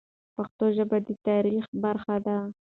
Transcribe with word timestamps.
پښتو 0.35 0.65
ژبه 0.77 0.97
د 1.07 1.09
تاریخ 1.27 1.63
برخه 1.83 2.15
ده. 2.25 2.37